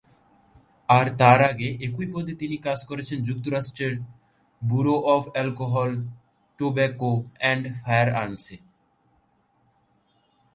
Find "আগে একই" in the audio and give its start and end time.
1.51-2.07